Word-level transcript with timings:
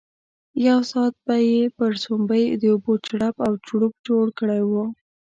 یو 0.67 0.79
ساعت 0.91 1.15
به 1.25 1.35
یې 1.49 1.61
پر 1.77 1.91
سومبۍ 2.03 2.45
د 2.61 2.63
اوبو 2.73 2.93
چړپ 3.05 3.35
او 3.45 3.53
چړوپ 3.65 3.93
جوړ 4.07 4.25
کړی 4.39 4.61
وو. 4.69 4.83